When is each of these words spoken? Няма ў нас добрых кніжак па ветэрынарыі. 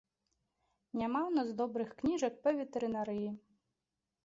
Няма 1.01 1.21
ў 1.25 1.31
нас 1.37 1.49
добрых 1.61 1.93
кніжак 2.01 2.33
па 2.47 2.57
ветэрынарыі. 2.63 3.29